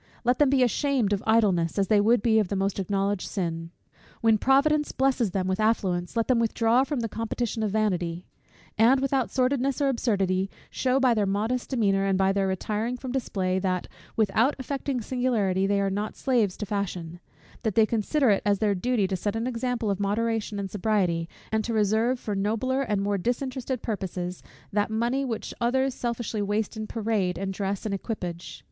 [0.23, 3.69] Let them be ashamed of idleness, as they would be of the most acknowledged sin.
[4.21, 8.25] When Providence blesses them with affluence, let them withdraw from the competition of vanity;
[8.79, 13.11] and, without sordidness or absurdity, shew by their modest demeanour, and by their retiring from
[13.11, 17.19] display, that, without affecting singularity, they are not slaves to fashion;
[17.61, 21.29] that they consider it as their duty to set an example of moderation and sobriety,
[21.51, 24.41] and to reserve for nobler and more disinterested purposes,
[24.73, 28.59] that money, which others selfishly waste in parade, and dress, and equipage.